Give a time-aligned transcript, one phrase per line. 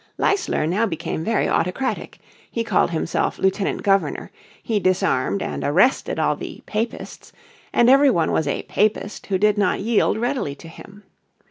[0.17, 2.17] Leisler now became very autocratic.
[2.49, 4.31] He called himself Lieutenant Governor,
[4.63, 7.31] he disarmed and arrested all the "Papists,"
[7.71, 11.03] and every one was a "Papist" who did not yield readily to him.